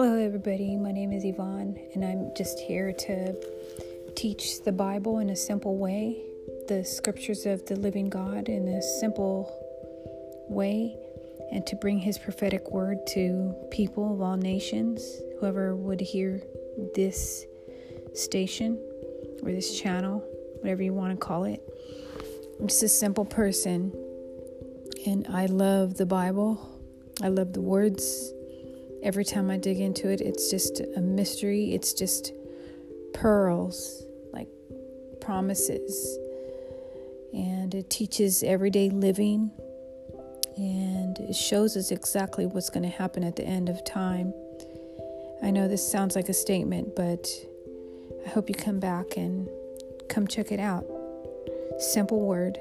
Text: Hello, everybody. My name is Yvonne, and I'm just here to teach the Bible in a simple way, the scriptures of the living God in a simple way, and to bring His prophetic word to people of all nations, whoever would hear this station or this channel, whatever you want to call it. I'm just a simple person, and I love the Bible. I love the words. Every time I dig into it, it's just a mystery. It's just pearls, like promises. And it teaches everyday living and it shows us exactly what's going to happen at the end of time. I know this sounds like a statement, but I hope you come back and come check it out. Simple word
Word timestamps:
Hello, 0.00 0.14
everybody. 0.16 0.76
My 0.76 0.92
name 0.92 1.12
is 1.12 1.24
Yvonne, 1.24 1.76
and 1.92 2.04
I'm 2.04 2.30
just 2.36 2.60
here 2.60 2.92
to 2.92 3.34
teach 4.14 4.62
the 4.62 4.70
Bible 4.70 5.18
in 5.18 5.30
a 5.30 5.34
simple 5.34 5.76
way, 5.76 6.22
the 6.68 6.84
scriptures 6.84 7.46
of 7.46 7.66
the 7.66 7.74
living 7.74 8.08
God 8.08 8.48
in 8.48 8.68
a 8.68 8.80
simple 9.00 9.50
way, 10.48 10.96
and 11.50 11.66
to 11.66 11.74
bring 11.74 11.98
His 11.98 12.16
prophetic 12.16 12.70
word 12.70 13.08
to 13.08 13.52
people 13.72 14.14
of 14.14 14.20
all 14.20 14.36
nations, 14.36 15.20
whoever 15.40 15.74
would 15.74 16.00
hear 16.00 16.44
this 16.94 17.44
station 18.14 18.80
or 19.42 19.50
this 19.50 19.80
channel, 19.80 20.20
whatever 20.60 20.80
you 20.80 20.94
want 20.94 21.10
to 21.10 21.26
call 21.26 21.42
it. 21.42 21.60
I'm 22.60 22.68
just 22.68 22.84
a 22.84 22.88
simple 22.88 23.24
person, 23.24 23.92
and 25.06 25.26
I 25.28 25.46
love 25.46 25.96
the 25.96 26.06
Bible. 26.06 26.70
I 27.20 27.26
love 27.26 27.52
the 27.52 27.60
words. 27.60 28.32
Every 29.02 29.24
time 29.24 29.50
I 29.50 29.56
dig 29.56 29.80
into 29.80 30.08
it, 30.10 30.20
it's 30.20 30.50
just 30.50 30.80
a 30.96 31.00
mystery. 31.00 31.72
It's 31.72 31.92
just 31.92 32.32
pearls, 33.14 34.04
like 34.32 34.48
promises. 35.20 36.18
And 37.32 37.74
it 37.74 37.90
teaches 37.90 38.42
everyday 38.42 38.90
living 38.90 39.50
and 40.56 41.18
it 41.18 41.36
shows 41.36 41.76
us 41.76 41.92
exactly 41.92 42.46
what's 42.46 42.68
going 42.68 42.82
to 42.82 42.88
happen 42.88 43.22
at 43.22 43.36
the 43.36 43.44
end 43.44 43.68
of 43.68 43.84
time. 43.84 44.34
I 45.42 45.50
know 45.50 45.68
this 45.68 45.88
sounds 45.88 46.16
like 46.16 46.28
a 46.28 46.34
statement, 46.34 46.96
but 46.96 47.28
I 48.26 48.28
hope 48.30 48.48
you 48.48 48.56
come 48.56 48.80
back 48.80 49.16
and 49.16 49.48
come 50.08 50.26
check 50.26 50.50
it 50.50 50.58
out. 50.58 50.84
Simple 51.78 52.20
word 52.20 52.58